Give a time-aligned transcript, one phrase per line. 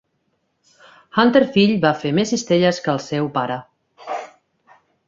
[1.23, 3.63] Hunter fill va fer més cistelles que el seu pare.